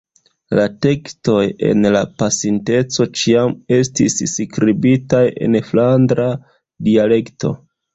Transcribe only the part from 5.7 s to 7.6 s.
flandra dialekto.